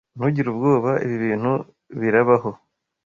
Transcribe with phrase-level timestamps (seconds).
[0.15, 0.91] Ntugire ubwoba.
[1.05, 1.51] Ibi bintu
[1.99, 2.49] birabaho.